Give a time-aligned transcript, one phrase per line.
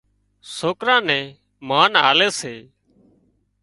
[0.57, 1.23] سوڪران نين
[1.67, 2.55] مانَ آلي سي